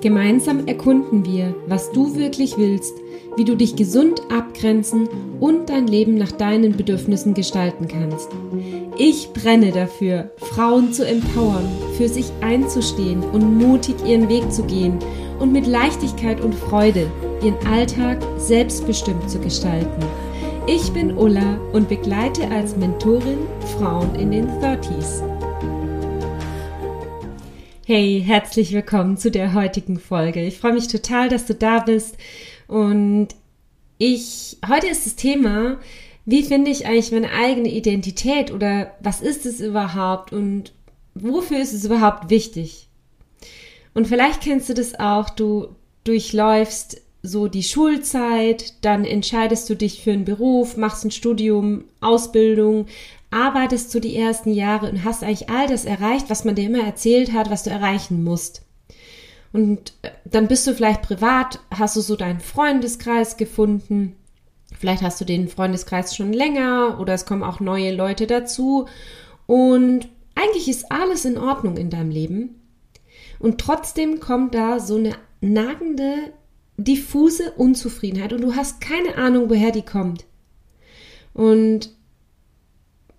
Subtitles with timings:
[0.00, 2.94] Gemeinsam erkunden wir, was du wirklich willst,
[3.36, 5.08] wie du dich gesund abgrenzen
[5.40, 8.28] und dein Leben nach deinen Bedürfnissen gestalten kannst.
[8.98, 14.98] Ich brenne dafür, Frauen zu empowern, für sich einzustehen und mutig ihren Weg zu gehen
[15.38, 17.10] und mit Leichtigkeit und Freude
[17.42, 20.02] ihren Alltag selbstbestimmt zu gestalten.
[20.66, 23.38] Ich bin Ulla und begleite als Mentorin
[23.78, 25.35] Frauen in den 30s.
[27.88, 30.44] Hey, herzlich willkommen zu der heutigen Folge.
[30.44, 32.16] Ich freue mich total, dass du da bist
[32.66, 33.28] und
[33.96, 35.78] ich heute ist das Thema
[36.24, 40.72] wie finde ich eigentlich meine eigene Identität oder was ist es überhaupt und
[41.14, 42.88] wofür ist es überhaupt wichtig?
[43.94, 45.68] Und vielleicht kennst du das auch, du
[46.02, 52.86] durchläufst so die Schulzeit, dann entscheidest du dich für einen Beruf, machst ein Studium, Ausbildung,
[53.36, 56.84] arbeitest du die ersten Jahre und hast eigentlich all das erreicht, was man dir immer
[56.84, 58.62] erzählt hat, was du erreichen musst.
[59.52, 64.16] Und äh, dann bist du vielleicht privat, hast du so deinen Freundeskreis gefunden,
[64.78, 68.86] Vielleicht hast du den Freundeskreis schon länger oder es kommen auch neue Leute dazu.
[69.46, 72.60] Und eigentlich ist alles in Ordnung in deinem Leben.
[73.38, 76.32] Und trotzdem kommt da so eine nagende,
[76.76, 80.24] diffuse Unzufriedenheit und du hast keine Ahnung, woher die kommt.
[81.32, 81.94] Und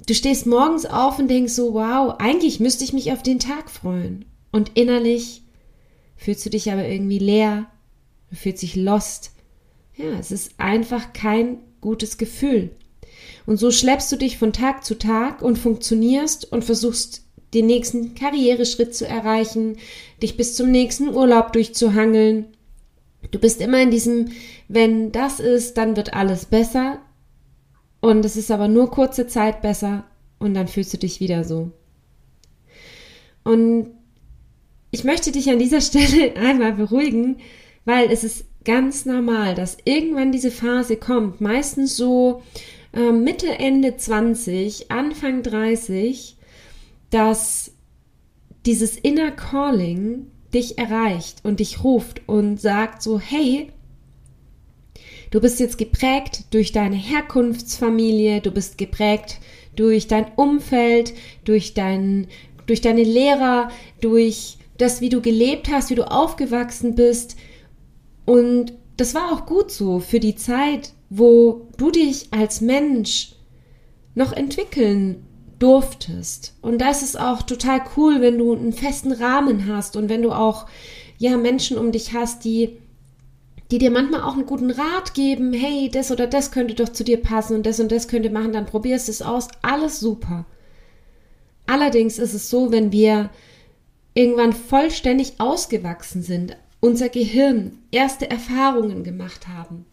[0.07, 3.69] du stehst morgens auf und denkst so, wow, eigentlich müsste ich mich auf den Tag
[3.69, 4.25] freuen.
[4.51, 5.43] Und innerlich
[6.15, 7.67] fühlst du dich aber irgendwie leer,
[8.31, 9.31] du fühlst dich lost,
[9.95, 12.71] ja, es ist einfach kein gutes Gefühl.
[13.45, 18.13] Und so schleppst du dich von Tag zu Tag und funktionierst und versuchst den nächsten
[18.13, 19.77] Karriereschritt zu erreichen,
[20.21, 22.45] dich bis zum nächsten Urlaub durchzuhangeln.
[23.31, 24.31] Du bist immer in diesem,
[24.67, 26.99] wenn das ist, dann wird alles besser.
[27.99, 30.05] Und es ist aber nur kurze Zeit besser
[30.39, 31.71] und dann fühlst du dich wieder so.
[33.43, 33.91] Und
[34.91, 37.37] ich möchte dich an dieser Stelle einmal beruhigen,
[37.85, 42.43] weil es ist ganz normal, dass irgendwann diese Phase kommt, meistens so
[42.93, 46.35] äh, Mitte, Ende 20, Anfang 30,
[47.09, 47.71] dass
[48.65, 53.71] dieses Inner Calling dich erreicht und dich ruft und sagt so, hey,
[55.31, 59.39] du bist jetzt geprägt durch deine Herkunftsfamilie, du bist geprägt
[59.75, 62.27] durch dein Umfeld, durch, dein,
[62.65, 63.69] durch deine Lehrer,
[64.01, 67.35] durch das, wie du gelebt hast, wie du aufgewachsen bist,
[68.27, 73.31] und das war auch gut so für die Zeit, wo du dich als Mensch
[74.15, 75.25] noch entwickeln
[75.59, 76.53] durftest.
[76.61, 80.33] Und das ist auch total cool, wenn du einen festen Rahmen hast und wenn du
[80.33, 80.65] auch
[81.17, 82.77] ja Menschen um dich hast, die
[83.71, 87.03] die dir manchmal auch einen guten Rat geben, hey, das oder das könnte doch zu
[87.03, 90.45] dir passen und das und das könnte machen, dann probierst es aus, alles super.
[91.65, 93.29] Allerdings ist es so, wenn wir
[94.13, 99.85] irgendwann vollständig ausgewachsen sind, unser Gehirn erste Erfahrungen gemacht haben,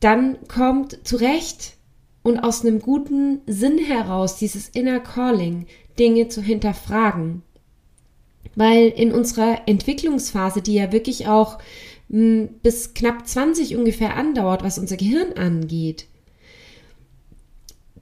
[0.00, 1.74] dann kommt zurecht
[2.22, 5.66] und aus einem guten Sinn heraus dieses Inner Calling,
[5.98, 7.42] Dinge zu hinterfragen.
[8.56, 11.58] Weil in unserer Entwicklungsphase, die ja wirklich auch
[12.10, 16.06] hm, bis knapp 20 ungefähr andauert, was unser Gehirn angeht,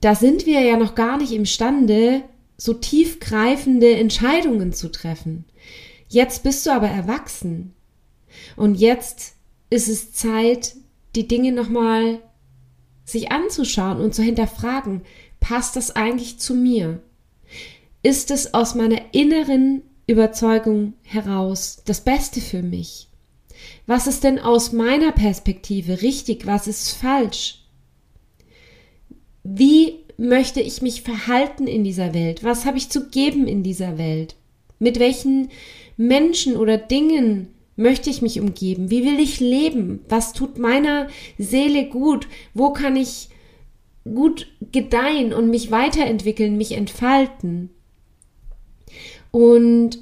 [0.01, 2.23] da sind wir ja noch gar nicht imstande,
[2.57, 5.45] so tiefgreifende Entscheidungen zu treffen.
[6.09, 7.73] Jetzt bist du aber erwachsen.
[8.55, 9.35] Und jetzt
[9.69, 10.75] ist es Zeit,
[11.15, 12.19] die Dinge nochmal
[13.05, 15.01] sich anzuschauen und zu hinterfragen,
[15.39, 17.01] passt das eigentlich zu mir?
[18.01, 23.07] Ist es aus meiner inneren Überzeugung heraus das Beste für mich?
[23.85, 26.45] Was ist denn aus meiner Perspektive richtig?
[26.45, 27.59] Was ist falsch?
[29.43, 32.43] Wie möchte ich mich verhalten in dieser Welt?
[32.43, 34.35] Was habe ich zu geben in dieser Welt?
[34.79, 35.49] Mit welchen
[35.95, 38.89] Menschen oder Dingen möchte ich mich umgeben?
[38.89, 40.01] Wie will ich leben?
[40.09, 41.07] Was tut meiner
[41.37, 42.27] Seele gut?
[42.53, 43.29] Wo kann ich
[44.03, 47.69] gut gedeihen und mich weiterentwickeln, mich entfalten?
[49.33, 49.97] Und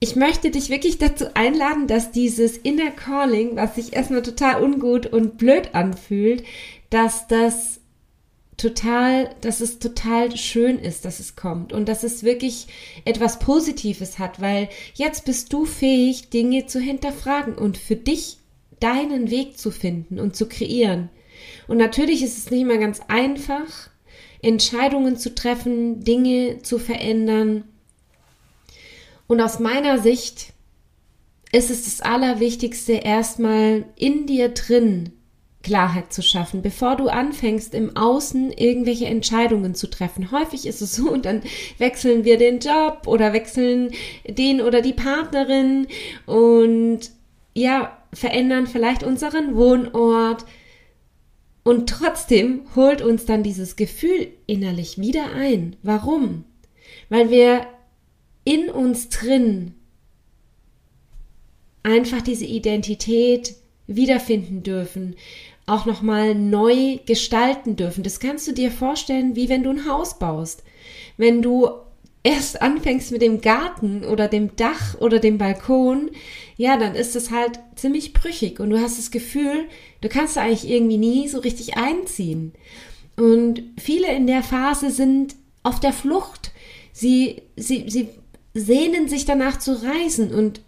[0.00, 5.06] ich möchte dich wirklich dazu einladen, dass dieses Inner Calling, was sich erstmal total ungut
[5.06, 6.44] und blöd anfühlt,
[6.90, 7.80] dass das
[8.58, 12.66] total, dass es total schön ist, dass es kommt und dass es wirklich
[13.06, 18.36] etwas Positives hat, weil jetzt bist du fähig, Dinge zu hinterfragen und für dich
[18.78, 21.08] deinen Weg zu finden und zu kreieren.
[21.66, 23.88] Und natürlich ist es nicht immer ganz einfach,
[24.42, 27.64] Entscheidungen zu treffen, Dinge zu verändern.
[29.28, 30.52] Und aus meiner Sicht
[31.52, 35.12] ist es das Allerwichtigste, erstmal in dir drin
[35.62, 40.30] Klarheit zu schaffen, bevor du anfängst, im Außen irgendwelche Entscheidungen zu treffen.
[40.30, 41.42] Häufig ist es so, und dann
[41.78, 43.90] wechseln wir den Job oder wechseln
[44.26, 45.86] den oder die Partnerin
[46.26, 47.00] und
[47.54, 50.44] ja, verändern vielleicht unseren Wohnort.
[51.64, 55.76] Und trotzdem holt uns dann dieses Gefühl innerlich wieder ein.
[55.82, 56.44] Warum?
[57.10, 57.66] Weil wir
[58.44, 59.74] in uns drin
[61.82, 63.54] einfach diese Identität
[63.86, 65.16] wiederfinden dürfen,
[65.66, 68.02] auch nochmal neu gestalten dürfen.
[68.02, 70.62] Das kannst du dir vorstellen, wie wenn du ein Haus baust.
[71.16, 71.70] Wenn du
[72.22, 76.10] erst anfängst mit dem Garten oder dem Dach oder dem Balkon,
[76.56, 79.66] ja, dann ist es halt ziemlich brüchig und du hast das Gefühl,
[80.00, 82.52] du kannst da eigentlich irgendwie nie so richtig einziehen.
[83.16, 86.52] Und viele in der Phase sind auf der Flucht.
[86.92, 88.08] Sie, sie, sie
[88.58, 90.60] sehnen sich danach zu reisen und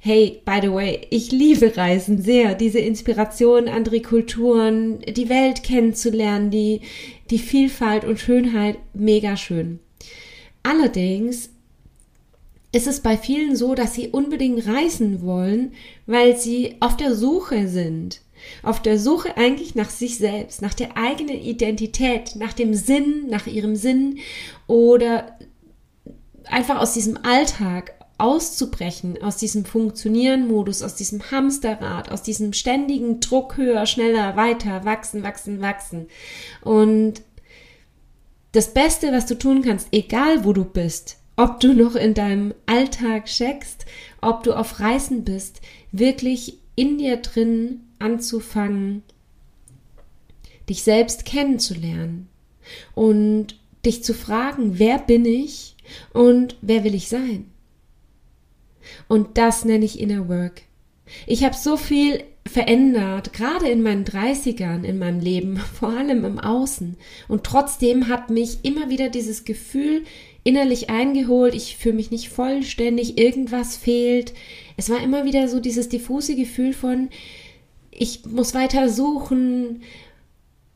[0.00, 6.50] Hey, by the way, ich liebe Reisen sehr, diese Inspiration, andere Kulturen, die Welt kennenzulernen,
[6.50, 6.82] die,
[7.30, 9.78] die Vielfalt und Schönheit, mega schön.
[10.62, 11.50] Allerdings
[12.72, 15.72] ist es bei vielen so, dass sie unbedingt reisen wollen,
[16.06, 18.20] weil sie auf der Suche sind.
[18.62, 23.46] Auf der Suche eigentlich nach sich selbst, nach der eigenen Identität, nach dem Sinn, nach
[23.46, 24.18] ihrem Sinn
[24.66, 25.38] oder
[26.48, 33.56] einfach aus diesem Alltag, auszubrechen aus diesem Funktionieren-Modus, aus diesem Hamsterrad, aus diesem ständigen Druck
[33.56, 36.06] höher, schneller, weiter, wachsen, wachsen, wachsen.
[36.60, 37.22] Und
[38.52, 42.54] das Beste, was du tun kannst, egal wo du bist, ob du noch in deinem
[42.66, 43.86] Alltag checkst,
[44.20, 45.60] ob du auf Reisen bist,
[45.90, 49.02] wirklich in dir drin anzufangen,
[50.68, 52.28] dich selbst kennenzulernen
[52.94, 55.76] und dich zu fragen, wer bin ich
[56.12, 57.50] und wer will ich sein?
[59.08, 60.62] Und das nenne ich Inner Work.
[61.26, 66.38] Ich habe so viel verändert, gerade in meinen 30ern in meinem Leben, vor allem im
[66.38, 66.96] Außen.
[67.28, 70.04] Und trotzdem hat mich immer wieder dieses Gefühl
[70.44, 74.34] innerlich eingeholt, ich fühle mich nicht vollständig, irgendwas fehlt.
[74.76, 77.10] Es war immer wieder so dieses diffuse Gefühl von,
[77.92, 79.82] ich muss weiter suchen.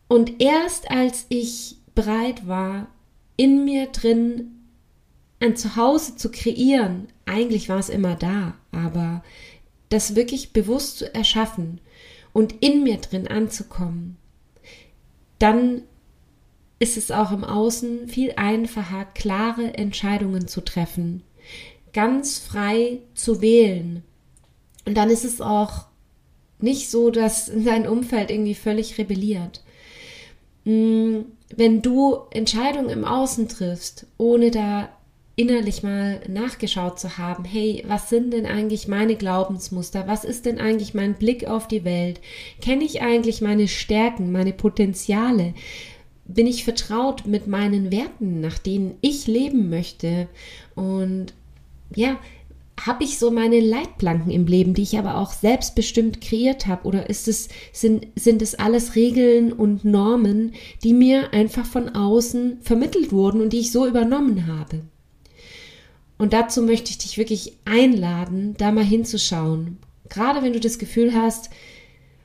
[0.07, 2.87] Und erst als ich bereit war,
[3.37, 4.56] in mir drin
[5.41, 9.23] ein Zuhause zu kreieren, eigentlich war es immer da, aber
[9.89, 11.81] das wirklich bewusst zu erschaffen
[12.33, 14.17] und in mir drin anzukommen,
[15.39, 15.83] dann
[16.79, 21.23] ist es auch im Außen viel einfacher, klare Entscheidungen zu treffen,
[21.93, 24.03] ganz frei zu wählen.
[24.85, 25.87] Und dann ist es auch
[26.59, 29.63] nicht so, dass dein Umfeld irgendwie völlig rebelliert.
[30.65, 34.91] Hm, wenn du Entscheidungen im Außen triffst, ohne da
[35.37, 40.09] innerlich mal nachgeschaut zu haben, hey, was sind denn eigentlich meine Glaubensmuster?
[40.09, 42.21] Was ist denn eigentlich mein Blick auf die Welt?
[42.63, 45.53] Kenne ich eigentlich meine Stärken, meine Potenziale?
[46.25, 50.27] Bin ich vertraut mit meinen Werten, nach denen ich leben möchte?
[50.75, 51.35] Und
[51.95, 52.19] ja,
[52.81, 56.87] habe ich so meine Leitplanken im Leben, die ich aber auch selbstbestimmt kreiert habe?
[56.89, 62.59] Oder ist es, sind, sind es alles Regeln und Normen, die mir einfach von außen
[62.63, 64.81] vermittelt wurden und die ich so übernommen habe?
[66.19, 69.79] Und dazu möchte ich dich wirklich einladen, da mal hinzuschauen.
[70.09, 71.51] Gerade wenn du das Gefühl hast,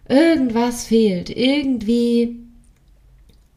[0.08, 2.42] irgendwas fehlt, irgendwie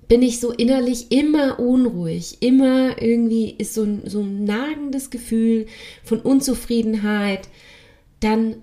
[0.09, 5.67] bin ich so innerlich immer unruhig, immer irgendwie ist so ein, so ein nagendes Gefühl
[6.03, 7.49] von Unzufriedenheit,
[8.21, 8.57] dann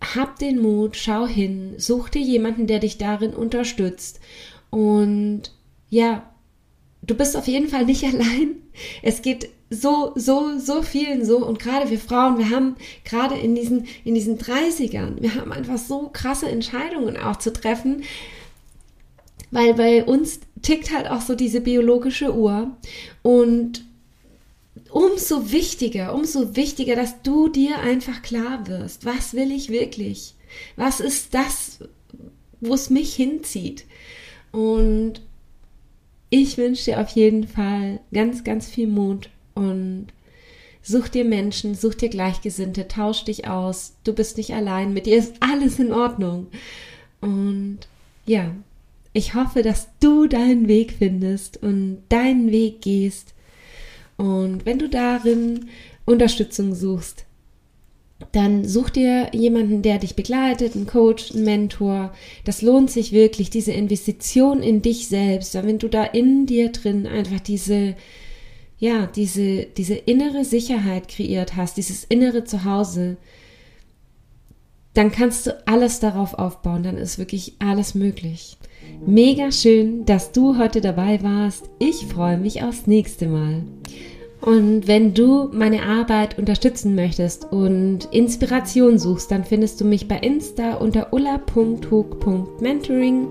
[0.00, 4.20] hab den Mut, schau hin, such dir jemanden, der dich darin unterstützt
[4.70, 5.42] und
[5.90, 6.29] ja,
[7.02, 8.56] du bist auf jeden Fall nicht allein.
[9.02, 13.54] Es geht so, so, so vielen so und gerade wir Frauen, wir haben gerade in
[13.54, 18.02] diesen, in diesen 30ern, wir haben einfach so krasse Entscheidungen auch zu treffen,
[19.52, 22.76] weil bei uns tickt halt auch so diese biologische Uhr
[23.22, 23.84] und
[24.90, 30.34] umso wichtiger, umso wichtiger, dass du dir einfach klar wirst, was will ich wirklich?
[30.76, 31.78] Was ist das,
[32.60, 33.84] wo es mich hinzieht?
[34.50, 35.22] Und
[36.30, 40.06] ich wünsche dir auf jeden Fall ganz, ganz viel Mut und
[40.82, 43.94] such dir Menschen, such dir Gleichgesinnte, tausch dich aus.
[44.04, 46.46] Du bist nicht allein, mit dir ist alles in Ordnung.
[47.20, 47.80] Und
[48.26, 48.54] ja,
[49.12, 53.34] ich hoffe, dass du deinen Weg findest und deinen Weg gehst.
[54.16, 55.68] Und wenn du darin
[56.04, 57.24] Unterstützung suchst,
[58.32, 62.12] dann such dir jemanden, der dich begleitet, einen Coach, einen Mentor.
[62.44, 65.54] Das lohnt sich wirklich, diese Investition in dich selbst.
[65.54, 67.96] Wenn du da in dir drin einfach diese,
[68.78, 73.16] ja, diese, diese innere Sicherheit kreiert hast, dieses innere Zuhause,
[74.94, 78.56] dann kannst du alles darauf aufbauen, dann ist wirklich alles möglich.
[79.06, 81.70] Mega schön, dass du heute dabei warst.
[81.78, 83.62] Ich freue mich aufs nächste Mal.
[84.40, 90.16] Und wenn du meine Arbeit unterstützen möchtest und Inspiration suchst, dann findest du mich bei
[90.16, 93.28] Insta unter ulla.hook.mentoring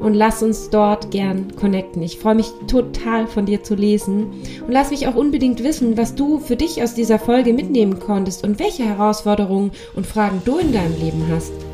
[0.00, 2.02] und lass uns dort gern connecten.
[2.02, 4.26] Ich freue mich total von dir zu lesen
[4.66, 8.44] und lass mich auch unbedingt wissen, was du für dich aus dieser Folge mitnehmen konntest
[8.44, 11.69] und welche Herausforderungen und Fragen du in deinem Leben hast.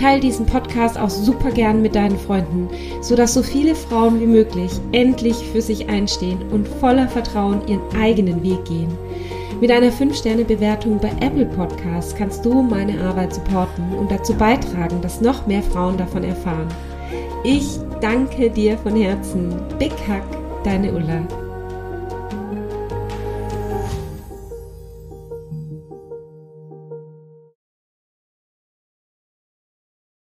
[0.00, 2.68] Teil diesen Podcast auch super gern mit deinen Freunden,
[3.02, 8.42] sodass so viele Frauen wie möglich endlich für sich einstehen und voller Vertrauen ihren eigenen
[8.42, 8.96] Weg gehen.
[9.60, 15.20] Mit einer 5-Sterne-Bewertung bei Apple Podcasts kannst du meine Arbeit supporten und dazu beitragen, dass
[15.20, 16.68] noch mehr Frauen davon erfahren.
[17.44, 19.54] Ich danke dir von Herzen.
[19.78, 20.24] Big Hack,
[20.64, 21.49] deine Ulla.